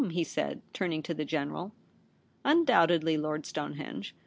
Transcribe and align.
he 0.09 0.23
said, 0.23 0.63
turning 0.73 1.03
to 1.03 1.13
the 1.13 1.23
General. 1.25 1.71
* 2.43 2.43
Undoubtedly, 2.43 3.17
Lord 3.17 3.45
Stonehenge. 3.45 4.15